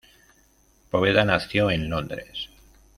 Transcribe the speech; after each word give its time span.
Poveda 0.89 1.25
nació 1.25 1.69
en 1.69 1.87
Londres. 1.87 2.49